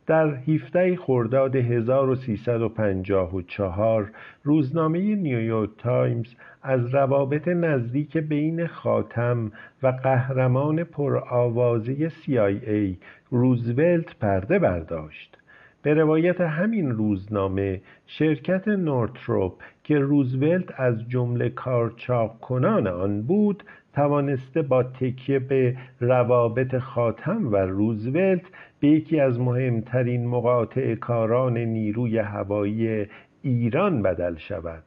در 0.07 0.27
17 0.27 0.95
خرداد 0.95 1.55
1354 1.55 4.11
روزنامه 4.43 5.15
نیویورک 5.15 5.69
تایمز 5.77 6.27
از 6.61 6.93
روابط 6.93 7.47
نزدیک 7.47 8.17
بین 8.17 8.67
خاتم 8.67 9.51
و 9.83 9.87
قهرمان 9.87 10.83
پرآوازه 10.83 12.09
CIA 12.09 12.95
روزولت 13.29 14.15
پرده 14.19 14.59
برداشت. 14.59 15.37
به 15.81 15.93
روایت 15.93 16.41
همین 16.41 16.91
روزنامه 16.91 17.81
شرکت 18.07 18.67
نورتروپ 18.67 19.53
که 19.83 19.99
روزولت 19.99 20.79
از 20.79 21.09
جمله 21.09 21.49
کارچاق 21.49 22.39
کنان 22.39 22.87
آن 22.87 23.21
بود 23.21 23.63
توانسته 23.93 24.61
با 24.61 24.83
تکیه 24.83 25.39
به 25.39 25.77
روابط 25.99 26.77
خاتم 26.77 27.51
و 27.51 27.55
روزولت 27.55 28.41
به 28.83 28.89
یکی 28.89 29.19
از 29.19 29.39
مهمترین 29.39 30.27
مقاطع 30.27 30.95
کاران 30.95 31.57
نیروی 31.57 32.17
هوایی 32.17 33.05
ایران 33.41 34.01
بدل 34.01 34.35
شود. 34.35 34.83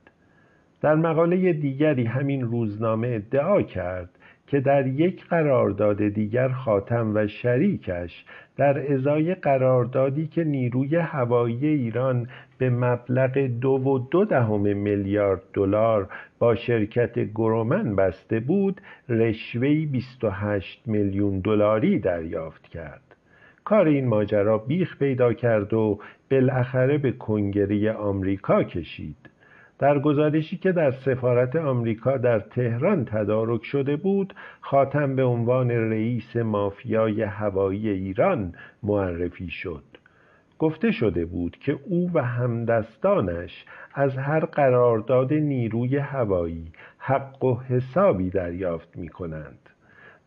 در 0.81 0.95
مقاله 0.95 1.53
دیگری 1.53 2.05
همین 2.05 2.43
روزنامه 2.43 3.09
ادعا 3.09 3.62
کرد 3.62 4.11
که 4.47 4.61
در 4.61 4.87
یک 4.87 5.25
قرارداد 5.26 6.09
دیگر 6.09 6.49
خاتم 6.49 7.12
و 7.15 7.26
شریکش 7.26 8.25
در 8.57 8.93
ازای 8.93 9.35
قراردادی 9.35 10.26
که 10.26 10.45
نیروی 10.45 10.97
هوایی 10.97 11.67
ایران 11.67 12.29
به 12.59 12.71
مبلغ 12.71 13.38
دو 13.38 13.71
و 13.71 13.99
دو 13.99 14.25
دهم 14.25 14.76
میلیارد 14.76 15.43
دلار 15.55 16.09
با 16.38 16.55
شرکت 16.55 17.19
گرومن 17.19 17.97
بسته 17.97 18.41
بود 18.41 18.81
رشوهی 19.09 19.87
28 19.87 20.83
میلیون 20.87 21.41
دلاری 21.41 21.99
دریافت 21.99 22.69
کرد. 22.69 23.15
کار 23.66 23.87
این 23.87 24.08
ماجرا 24.08 24.58
بیخ 24.58 24.99
پیدا 24.99 25.32
کرد 25.32 25.75
و 25.75 25.99
بالاخره 26.30 26.99
به 26.99 27.12
کنگره 27.12 27.92
آمریکا 27.92 28.62
کشید 28.62 29.16
در 29.78 29.99
گزارشی 29.99 30.56
که 30.56 30.73
در 30.73 30.90
سفارت 30.90 31.56
آمریکا 31.56 32.16
در 32.16 32.38
تهران 32.38 33.04
تدارک 33.04 33.64
شده 33.64 33.96
بود 33.96 34.35
خاتم 34.61 35.16
به 35.16 35.25
عنوان 35.25 35.70
رئیس 35.70 36.37
مافیای 36.37 37.23
هوایی 37.23 37.88
ایران 37.88 38.54
معرفی 38.82 39.50
شد 39.50 39.85
گفته 40.58 40.92
شده 40.92 41.25
بود 41.25 41.56
که 41.61 41.78
او 41.85 42.11
و 42.14 42.23
همدستانش 42.23 43.64
از 43.94 44.16
هر 44.16 44.40
قرارداد 44.40 45.32
نیروی 45.32 45.96
هوایی 45.96 46.73
حق 46.99 47.44
و 47.44 47.61
حسابی 47.61 48.30
دریافت 48.30 48.96
می 48.96 49.08
کنند. 49.08 49.75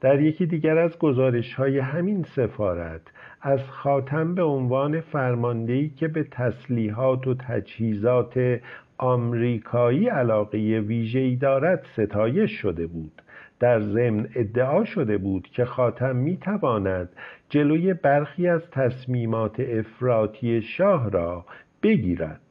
در 0.01 0.21
یکی 0.21 0.45
دیگر 0.45 0.77
از 0.77 0.99
گزارش 0.99 1.53
های 1.53 1.79
همین 1.79 2.23
سفارت 2.23 3.01
از 3.41 3.63
خاتم 3.69 4.35
به 4.35 4.43
عنوان 4.43 5.01
فرماندهی 5.01 5.89
که 5.89 6.07
به 6.07 6.23
تسلیحات 6.23 7.27
و 7.27 7.35
تجهیزات 7.35 8.59
آمریکایی 8.97 10.07
علاقه 10.07 10.57
ویژه‌ای 10.57 11.35
دارد 11.35 11.85
ستایش 11.93 12.51
شده 12.51 12.87
بود. 12.87 13.21
در 13.59 13.79
ضمن 13.79 14.29
ادعا 14.35 14.85
شده 14.85 15.17
بود 15.17 15.47
که 15.47 15.65
خاتم 15.65 16.15
می‌تواند 16.15 17.09
جلوی 17.49 17.93
برخی 17.93 18.47
از 18.47 18.71
تصمیمات 18.71 19.59
افراطی 19.59 20.61
شاه 20.61 21.11
را 21.11 21.45
بگیرد. 21.83 22.48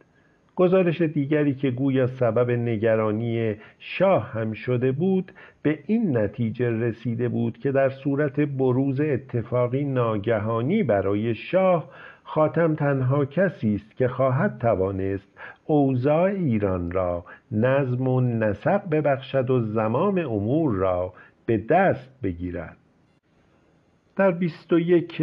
گزارش 0.59 1.03
دیگری 1.03 1.55
که 1.55 1.71
گویا 1.71 2.07
سبب 2.07 2.51
نگرانی 2.51 3.55
شاه 3.79 4.31
هم 4.33 4.53
شده 4.53 4.93
بود 4.93 5.33
به 5.63 5.79
این 5.87 6.17
نتیجه 6.17 6.71
رسیده 6.71 7.29
بود 7.29 7.59
که 7.59 7.73
در 7.73 7.89
صورت 7.89 8.41
بروز 8.41 9.01
اتفاقی 9.01 9.85
ناگهانی 9.85 10.83
برای 10.83 11.35
شاه 11.35 11.91
خاتم 12.23 12.75
تنها 12.75 13.25
کسی 13.25 13.75
است 13.75 13.97
که 13.97 14.09
خواهد 14.09 14.59
توانست 14.61 15.39
اوضاع 15.67 16.23
ایران 16.23 16.91
را 16.91 17.25
نظم 17.53 18.09
و 18.09 18.21
نسق 18.21 18.91
ببخشد 18.91 19.51
و 19.51 19.61
زمام 19.61 20.19
امور 20.19 20.75
را 20.75 21.13
به 21.47 21.59
دست 21.71 22.21
بگیرد. 22.23 22.77
در 24.19 24.31
21 24.31 25.23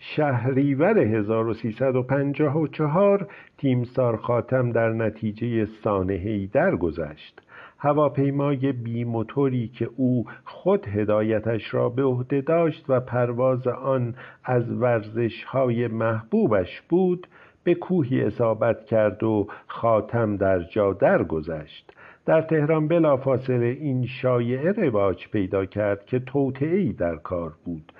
شهریور 0.00 0.98
1354 0.98 3.26
تیمسار 3.58 4.16
خاتم 4.16 4.72
در 4.72 4.92
نتیجه 4.92 5.64
سانحه‌ای 5.64 6.46
درگذشت. 6.46 7.42
هواپیمای 7.78 8.72
بیموتوری 8.72 9.68
که 9.68 9.90
او 9.96 10.26
خود 10.44 10.88
هدایتش 10.88 11.74
را 11.74 11.88
به 11.88 12.02
عهده 12.02 12.40
داشت 12.40 12.84
و 12.88 13.00
پرواز 13.00 13.66
آن 13.66 14.14
از 14.44 14.72
ورزشهای 14.72 15.88
محبوبش 15.88 16.80
بود 16.88 17.26
به 17.64 17.74
کوهی 17.74 18.22
اصابت 18.22 18.84
کرد 18.84 19.22
و 19.22 19.46
خاتم 19.66 20.36
در 20.36 20.62
جا 20.62 20.92
درگذشت. 20.92 21.92
در 22.26 22.42
تهران 22.42 22.88
بلافاصله 22.88 23.66
این 23.66 24.06
شایعه 24.06 24.72
رواج 24.72 25.28
پیدا 25.28 25.64
کرد 25.64 26.06
که 26.06 26.18
توطئهای 26.18 26.92
در 26.92 27.16
کار 27.16 27.52
بود. 27.64 27.92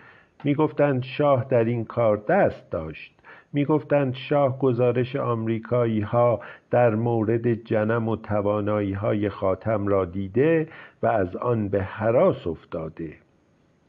می‌گفتند 0.45 1.03
شاه 1.03 1.47
در 1.51 1.65
این 1.65 1.85
کار 1.85 2.17
دست 2.17 2.71
داشت. 2.71 3.15
می‌گفتند 3.53 4.15
شاه 4.15 4.59
گزارش 4.59 5.17
آمریکایی 5.17 6.01
ها 6.01 6.41
در 6.71 6.95
مورد 6.95 7.55
جنم 7.55 8.09
و 8.09 8.17
توانایی 8.17 8.93
های 8.93 9.29
خاتم 9.29 9.87
را 9.87 10.05
دیده 10.05 10.69
و 11.03 11.07
از 11.07 11.37
آن 11.37 11.69
به 11.69 11.83
حراس 11.83 12.47
افتاده. 12.47 13.15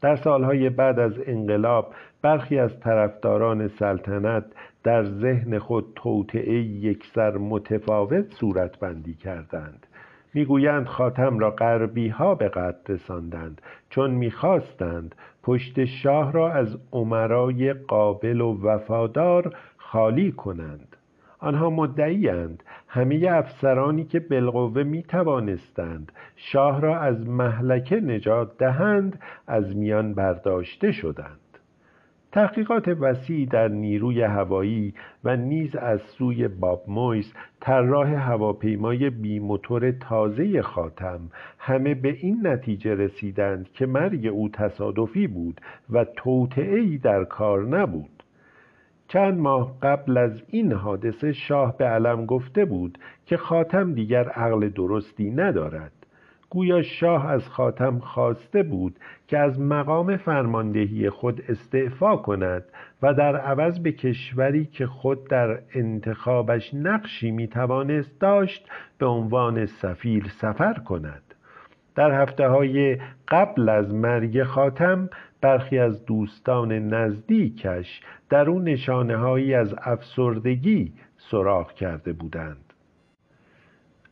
در 0.00 0.16
سالهای 0.16 0.70
بعد 0.70 0.98
از 0.98 1.12
انقلاب 1.26 1.94
برخی 2.22 2.58
از 2.58 2.80
طرفداران 2.80 3.68
سلطنت 3.68 4.44
در 4.82 5.04
ذهن 5.04 5.58
خود 5.58 5.92
توطعه 5.96 6.54
یکسر 6.54 7.36
متفاوت 7.36 8.34
صورت 8.34 8.78
بندی 8.78 9.14
کردند. 9.14 9.86
می‌گویند 10.34 10.86
خاتم 10.86 11.38
را 11.38 11.50
غربی 11.50 12.08
ها 12.08 12.34
به 12.34 12.48
قتل 12.48 12.94
رساندند 12.94 13.62
چون 13.90 14.10
می‌خواستند 14.10 15.14
پشت 15.42 15.84
شاه 15.84 16.32
را 16.32 16.52
از 16.52 16.78
عمرای 16.92 17.72
قابل 17.72 18.40
و 18.40 18.62
وفادار 18.62 19.56
خالی 19.76 20.32
کنند. 20.32 20.96
آنها 21.38 21.70
مدعیند 21.70 22.62
همه 22.88 23.26
افسرانی 23.30 24.04
که 24.04 24.20
بالقوه 24.20 24.82
می 24.82 25.02
توانستند 25.02 26.12
شاه 26.36 26.80
را 26.80 26.98
از 27.00 27.28
محلکه 27.28 27.96
نجات 27.96 28.58
دهند 28.58 29.20
از 29.46 29.76
میان 29.76 30.14
برداشته 30.14 30.92
شدند. 30.92 31.49
تحقیقات 32.32 32.88
وسیعی 32.88 33.46
در 33.46 33.68
نیروی 33.68 34.22
هوایی 34.22 34.94
و 35.24 35.36
نیز 35.36 35.76
از 35.76 36.00
سوی 36.00 36.48
باب 36.48 36.84
مویس 36.88 37.32
طراح 37.60 38.08
هواپیمای 38.08 39.10
بیموتور 39.10 39.90
تازه 39.90 40.62
خاتم 40.62 41.20
همه 41.58 41.94
به 41.94 42.08
این 42.08 42.46
نتیجه 42.46 42.94
رسیدند 42.94 43.72
که 43.72 43.86
مرگ 43.86 44.26
او 44.26 44.48
تصادفی 44.48 45.26
بود 45.26 45.60
و 45.90 46.04
توطعهای 46.04 46.98
در 46.98 47.24
کار 47.24 47.64
نبود. 47.64 48.22
چند 49.08 49.38
ماه 49.38 49.78
قبل 49.82 50.18
از 50.18 50.42
این 50.48 50.72
حادثه 50.72 51.32
شاه 51.32 51.76
به 51.76 51.84
علم 51.84 52.26
گفته 52.26 52.64
بود 52.64 52.98
که 53.26 53.36
خاتم 53.36 53.92
دیگر 53.94 54.28
عقل 54.28 54.68
درستی 54.68 55.30
ندارد. 55.30 55.99
گویا 56.50 56.82
شاه 56.82 57.26
از 57.26 57.48
خاتم 57.48 57.98
خواسته 57.98 58.62
بود 58.62 58.96
که 59.28 59.38
از 59.38 59.60
مقام 59.60 60.16
فرماندهی 60.16 61.10
خود 61.10 61.42
استعفا 61.48 62.16
کند 62.16 62.64
و 63.02 63.14
در 63.14 63.36
عوض 63.36 63.78
به 63.78 63.92
کشوری 63.92 64.64
که 64.66 64.86
خود 64.86 65.28
در 65.28 65.58
انتخابش 65.74 66.74
نقشی 66.74 67.30
می‌توانست 67.30 68.20
داشت 68.20 68.68
به 68.98 69.06
عنوان 69.06 69.66
سفیر 69.66 70.24
سفر 70.40 70.74
کند. 70.74 71.22
در 71.94 72.22
هفته 72.22 72.48
های 72.48 72.98
قبل 73.28 73.68
از 73.68 73.94
مرگ 73.94 74.42
خاتم 74.42 75.10
برخی 75.40 75.78
از 75.78 76.04
دوستان 76.04 76.72
نزدیکش 76.72 78.00
در 78.28 78.50
او 78.50 78.58
نشانه 78.58 79.16
هایی 79.16 79.54
از 79.54 79.74
افسردگی 79.82 80.92
سراغ 81.16 81.72
کرده 81.72 82.12
بودند. 82.12 82.72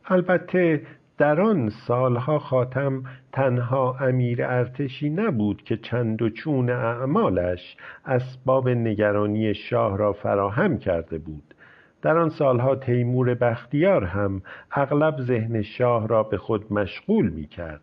البته 0.05 0.81
در 1.19 1.41
آن 1.41 1.69
سالها 1.69 2.39
خاتم 2.39 3.03
تنها 3.33 3.97
امیر 3.99 4.45
ارتشی 4.45 5.09
نبود 5.09 5.63
که 5.63 5.77
چند 5.77 6.21
و 6.21 6.29
چون 6.29 6.69
اعمالش 6.69 7.77
اسباب 8.05 8.69
نگرانی 8.69 9.53
شاه 9.53 9.97
را 9.97 10.13
فراهم 10.13 10.77
کرده 10.77 11.17
بود. 11.17 11.53
در 12.01 12.17
آن 12.17 12.29
سالها 12.29 12.75
تیمور 12.75 13.33
بختیار 13.33 14.03
هم 14.03 14.41
اغلب 14.71 15.21
ذهن 15.21 15.61
شاه 15.61 16.07
را 16.07 16.23
به 16.23 16.37
خود 16.37 16.73
مشغول 16.73 17.29
می 17.29 17.47
کرد 17.47 17.81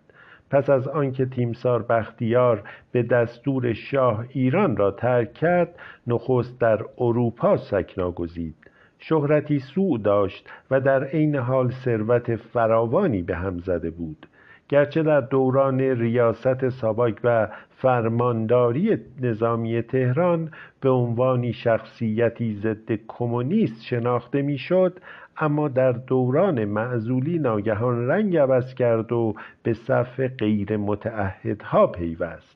پس 0.51 0.71
از 0.71 0.89
آنکه 0.89 1.27
تیمسار 1.27 1.83
بختیار 1.83 2.63
به 2.93 3.03
دستور 3.03 3.73
شاه 3.73 4.25
ایران 4.29 4.77
را 4.77 4.91
ترک 4.91 5.33
کرد 5.33 5.75
نخست 6.07 6.61
در 6.61 6.85
اروپا 6.99 7.57
سکنا 7.57 8.11
گزید 8.11 8.66
شهرتی 8.99 9.59
سوء 9.59 9.99
داشت 9.99 10.51
و 10.71 10.81
در 10.81 11.05
عین 11.05 11.37
حال 11.37 11.71
ثروت 11.71 12.37
فراوانی 12.37 13.23
به 13.23 13.37
هم 13.37 13.59
زده 13.59 13.91
بود. 13.91 14.27
گرچه 14.69 15.03
در 15.03 15.21
دوران 15.21 15.81
ریاست 15.81 16.69
ساواک 16.69 17.21
و 17.25 17.49
فرمانداری 17.71 18.99
نظامی 19.23 19.83
تهران 19.83 20.51
به 20.81 20.91
عنوانی 20.91 21.53
شخصیتی 21.53 22.55
ضد 22.55 22.93
کمونیست 23.09 23.83
شناخته 23.83 24.43
می‌شد 24.43 25.01
اما 25.39 25.69
در 25.69 25.93
دوران 25.93 26.65
معزولی 26.65 27.39
ناگهان 27.39 28.09
رنگ 28.09 28.37
عوض 28.37 28.75
کرد 28.75 29.13
و 29.13 29.35
به 29.63 29.73
صف 29.75 30.21
غیر 30.21 30.77
متعهدها 30.77 31.87
پیوست. 31.87 32.56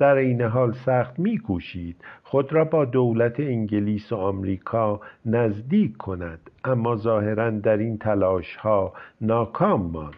در 0.00 0.14
این 0.16 0.42
حال 0.42 0.72
سخت 0.72 1.18
میکوشید. 1.18 1.96
خود 2.22 2.52
را 2.52 2.64
با 2.64 2.84
دولت 2.84 3.40
انگلیس 3.40 4.12
و 4.12 4.16
آمریکا 4.16 5.00
نزدیک 5.26 5.96
کند 5.96 6.50
اما 6.64 6.96
ظاهرا 6.96 7.50
در 7.50 7.76
این 7.76 7.98
تلاش 7.98 8.56
ها 8.56 8.92
ناکام 9.20 9.82
ماند. 9.82 10.14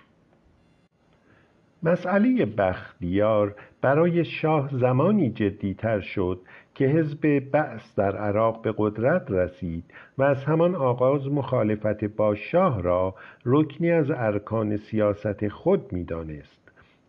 مسئله 1.83 2.47
بختیار 2.47 3.55
برای 3.81 4.25
شاه 4.25 4.69
زمانی 4.73 5.31
جدیتر 5.31 6.01
شد 6.01 6.41
که 6.75 6.85
حزب 6.85 7.39
بعث 7.39 7.95
در 7.95 8.17
عراق 8.17 8.63
به 8.63 8.75
قدرت 8.79 9.31
رسید 9.31 9.85
و 10.19 10.23
از 10.23 10.45
همان 10.45 10.75
آغاز 10.75 11.29
مخالفت 11.29 12.05
با 12.05 12.35
شاه 12.35 12.83
را 12.83 13.15
رکنی 13.45 13.91
از 13.91 14.11
ارکان 14.11 14.77
سیاست 14.77 15.49
خود 15.49 15.93
می‌دانست. 15.93 16.62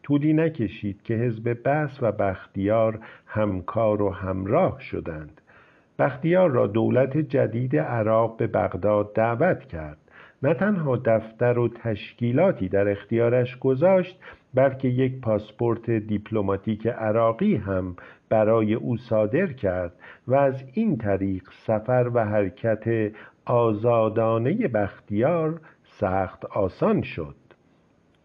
طولی 0.04 0.34
نکشید 0.34 1.02
که 1.04 1.14
حزب 1.14 1.54
بعث 1.54 2.04
و 2.04 2.12
بختیار 2.12 3.00
همکار 3.26 4.02
و 4.02 4.10
همراه 4.10 4.80
شدند. 4.82 5.42
بختیار 6.00 6.50
را 6.50 6.68
دولت 6.68 7.18
جدید 7.18 7.78
عراق 7.78 8.38
به 8.38 8.48
بغداد 8.48 9.14
دعوت 9.14 9.66
کرد. 9.66 9.98
نه 10.44 10.54
تنها 10.54 10.96
دفتر 10.96 11.60
و 11.60 11.68
تشکیلاتی 11.68 12.70
در 12.70 12.88
اختیارش 12.88 13.58
گذاشت 13.58 14.20
بلکه 14.54 14.88
یک 14.88 15.22
پاسپورت 15.22 15.90
دیپلماتیک 15.90 16.88
عراقی 16.88 17.56
هم 17.56 17.96
برای 18.30 18.74
او 18.74 18.98
صادر 18.98 19.48
کرد 19.48 19.94
و 20.28 20.36
از 20.36 20.64
این 20.74 20.98
طریق 20.98 21.44
سفر 21.66 22.12
و 22.14 22.26
حرکت 22.26 23.12
آزادانه 23.46 24.68
بختیار 24.68 25.62
سخت 25.84 26.46
آسان 26.46 27.02
شد. 27.02 27.36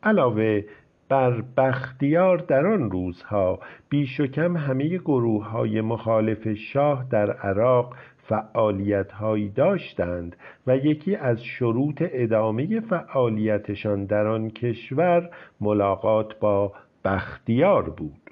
علاوه 0.03 0.63
بر 1.09 1.45
بختیار 1.57 2.39
در 2.39 2.67
آن 2.67 2.91
روزها 2.91 3.61
بیش 3.89 4.21
و 4.21 4.27
کم 4.27 4.57
همه 4.57 4.99
گروه 4.99 5.49
های 5.49 5.81
مخالف 5.81 6.49
شاه 6.49 7.07
در 7.11 7.31
عراق 7.31 7.95
فعالیت 8.29 9.13
هایی 9.13 9.49
داشتند 9.49 10.37
و 10.67 10.77
یکی 10.77 11.17
از 11.17 11.45
شروط 11.45 12.03
ادامه 12.03 12.81
فعالیتشان 12.81 14.05
در 14.05 14.27
آن 14.27 14.51
کشور 14.51 15.31
ملاقات 15.61 16.39
با 16.39 16.73
بختیار 17.05 17.91
بود. 17.91 18.31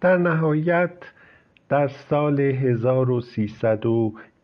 در 0.00 0.16
نهایت 0.16 1.12
در 1.68 1.88
سال 1.88 2.40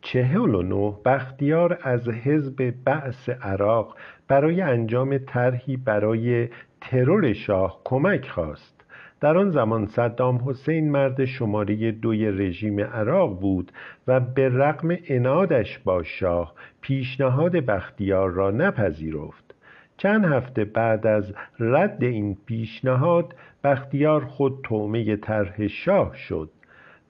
1349 0.05 0.93
بختیار 1.05 1.79
از 1.81 2.09
حزب 2.09 2.73
بعث 2.85 3.29
عراق 3.29 3.97
برای 4.27 4.61
انجام 4.61 5.17
طرحی 5.17 5.77
برای 5.77 6.49
ترور 6.81 7.33
شاه 7.33 7.81
کمک 7.83 8.29
خواست. 8.29 8.85
در 9.21 9.37
آن 9.37 9.49
زمان 9.49 9.85
صدام 9.85 10.49
حسین 10.49 10.91
مرد 10.91 11.25
شماره 11.25 11.91
دوی 11.91 12.31
رژیم 12.31 12.79
عراق 12.79 13.39
بود 13.39 13.71
و 14.07 14.19
به 14.19 14.49
رغم 14.49 14.97
انادش 15.07 15.79
با 15.79 16.03
شاه 16.03 16.53
پیشنهاد 16.81 17.51
بختیار 17.51 18.29
را 18.29 18.51
نپذیرفت. 18.51 19.55
چند 19.97 20.25
هفته 20.25 20.65
بعد 20.65 21.07
از 21.07 21.33
رد 21.59 22.03
این 22.03 22.37
پیشنهاد 22.45 23.35
بختیار 23.63 24.25
خود 24.25 24.59
تومه 24.63 25.15
طرح 25.15 25.67
شاه 25.67 26.15
شد. 26.15 26.49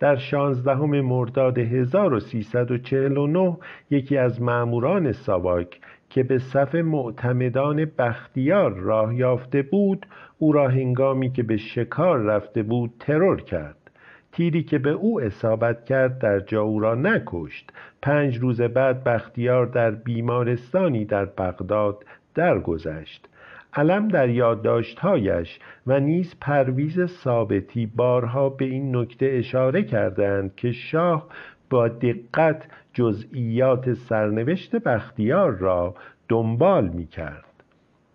در 0.04 0.16
شانزدهم 0.16 1.02
مرداد 1.02 1.58
1349 1.58 3.58
یکی 3.90 4.18
از 4.18 4.42
ماموران 4.42 5.12
ساواک 5.12 5.80
که 6.10 6.24
به 6.24 6.40
صف 6.40 6.76
معتمدان 6.76 7.86
بختیار 7.86 8.74
راه 8.74 9.16
یافته 9.16 9.62
بود 9.62 10.06
او 10.38 10.52
را 10.52 10.68
هنگامی 10.68 11.32
که 11.32 11.44
به 11.44 11.58
شکار 11.58 12.20
رفته 12.20 12.64
بود 12.64 12.92
ترور 13.00 13.42
کرد. 13.42 13.92
تیری 14.32 14.64
که 14.64 14.78
به 14.78 14.90
او 14.90 15.22
اصابت 15.22 15.86
کرد 15.86 16.20
در 16.20 16.40
جا 16.40 16.62
او 16.62 16.80
را 16.80 16.96
نکشت. 16.96 17.74
پنج 18.02 18.38
روز 18.38 18.62
بعد 18.62 19.04
بختیار 19.04 19.66
در 19.66 19.92
بیمارستانی 19.92 21.06
در 21.06 21.26
بغداد 21.26 22.06
درگذشت. 22.36 23.30
علم 23.76 24.08
در 24.08 24.30
یادداشتهایش 24.30 25.60
و 25.88 26.00
نیز 26.00 26.36
پرویز 26.42 27.06
ثابتی 27.06 27.86
بارها 27.86 28.50
به 28.50 28.66
این 28.66 28.96
نکته 28.96 29.26
اشاره 29.26 29.84
کردند 29.84 30.56
که 30.56 30.72
شاه 30.72 31.28
با 31.70 31.88
دقت 31.88 32.68
جزئیات 32.94 33.94
سرنوشت 33.94 34.76
بختیار 34.76 35.52
را 35.52 35.96
دنبال 36.30 36.88
می 36.88 37.08
کرد. 37.08 37.46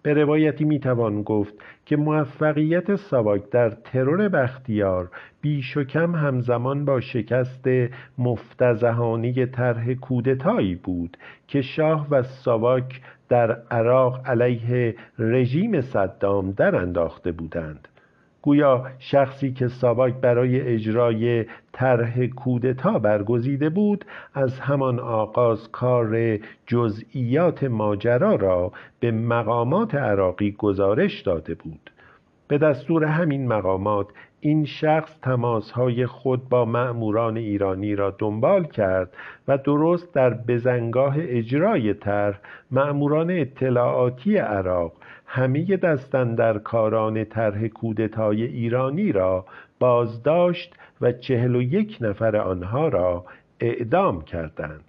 به 0.02 0.14
روایتی 0.14 0.64
می 0.64 0.80
توان 0.80 1.22
گفت 1.22 1.54
که 1.86 1.96
موفقیت 1.96 2.96
ساواک 2.96 3.50
در 3.50 3.70
ترور 3.70 4.28
بختیار 4.28 5.10
بیش 5.40 5.76
و 5.76 5.84
کم 5.84 6.14
همزمان 6.14 6.84
با 6.84 7.00
شکست 7.00 7.68
مفتزهانی 8.18 9.46
طرح 9.46 9.94
کودتایی 9.94 10.74
بود 10.74 11.16
که 11.48 11.62
شاه 11.62 12.06
و 12.10 12.22
ساواک 12.22 13.00
در 13.28 13.62
عراق 13.70 14.20
علیه 14.26 14.94
رژیم 15.18 15.80
صدام 15.80 16.50
در 16.50 16.76
انداخته 16.76 17.32
بودند. 17.32 17.88
گویا 18.42 18.86
شخصی 18.98 19.52
که 19.52 19.68
ساواک 19.68 20.14
برای 20.14 20.60
اجرای 20.60 21.44
طرح 21.72 22.26
کودتا 22.26 22.98
برگزیده 22.98 23.68
بود 23.68 24.04
از 24.34 24.60
همان 24.60 24.98
آغاز 24.98 25.70
کار 25.72 26.38
جزئیات 26.66 27.64
ماجرا 27.64 28.34
را 28.34 28.72
به 29.00 29.10
مقامات 29.10 29.94
عراقی 29.94 30.52
گزارش 30.58 31.20
داده 31.20 31.54
بود. 31.54 31.90
به 32.48 32.58
دستور 32.58 33.04
همین 33.04 33.48
مقامات 33.48 34.06
این 34.40 34.64
شخص 34.64 35.18
تماسهای 35.22 36.06
خود 36.06 36.48
با 36.48 36.64
مأموران 36.64 37.36
ایرانی 37.36 37.96
را 37.96 38.16
دنبال 38.18 38.64
کرد 38.64 39.14
و 39.48 39.58
درست 39.58 40.14
در 40.14 40.30
بزنگاه 40.34 41.14
اجرای 41.18 41.94
طرح 41.94 42.40
مأموران 42.70 43.30
اطلاعاتی 43.30 44.36
عراق 44.36 44.92
همه 45.26 45.76
کاران 46.58 47.24
طرح 47.24 47.68
کودتای 47.68 48.44
ایرانی 48.44 49.12
را 49.12 49.46
بازداشت 49.78 50.74
و 51.00 51.12
چهل 51.12 51.56
و 51.56 51.62
یک 51.62 51.98
نفر 52.00 52.36
آنها 52.36 52.88
را 52.88 53.24
اعدام 53.60 54.22
کردند. 54.22 54.87